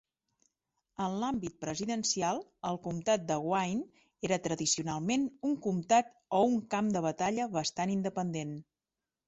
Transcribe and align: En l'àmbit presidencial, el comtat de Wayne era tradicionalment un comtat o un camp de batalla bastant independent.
En 1.07 1.17
l'àmbit 1.23 1.55
presidencial, 1.65 2.39
el 2.69 2.79
comtat 2.87 3.27
de 3.33 3.37
Wayne 3.51 4.01
era 4.29 4.41
tradicionalment 4.49 5.29
un 5.51 5.55
comtat 5.69 6.13
o 6.41 6.43
un 6.49 6.59
camp 6.75 6.93
de 6.99 7.07
batalla 7.11 7.51
bastant 7.61 7.97
independent. 8.01 8.61